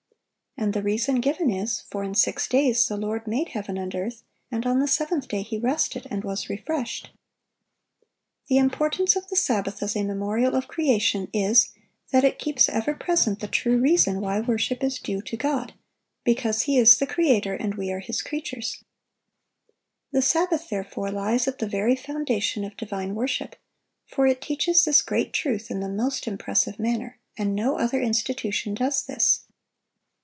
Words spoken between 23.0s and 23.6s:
worship;